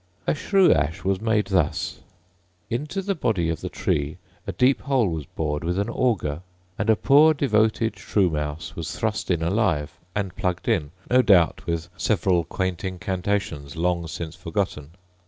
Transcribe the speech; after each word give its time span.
A 0.25 0.33
shrew 0.33 0.73
ash 0.73 1.03
was 1.03 1.21
made 1.21 1.45
thus: 1.45 1.99
*— 2.23 2.49
Into 2.77 3.03
the 3.03 3.13
body 3.13 3.49
of 3.49 3.61
the 3.61 3.69
tree 3.69 4.17
a 4.47 4.51
deep 4.51 4.81
hole 4.81 5.07
was 5.09 5.27
bored 5.27 5.63
with 5.63 5.77
an 5.77 5.91
auger, 5.91 6.41
and 6.75 6.89
a 6.89 6.95
poor 6.95 7.35
devoted 7.35 7.99
shrew 7.99 8.27
mouse 8.31 8.75
was 8.75 8.97
thrust 8.97 9.29
in 9.29 9.43
alive, 9.43 9.91
and 10.15 10.35
plugged 10.35 10.67
in, 10.67 10.89
no 11.11 11.21
doubt, 11.21 11.63
with 11.67 11.87
several 11.97 12.43
quaint 12.45 12.83
incantations 12.83 13.75
long 13.75 14.07
since 14.07 14.35
forgotten. 14.35 14.89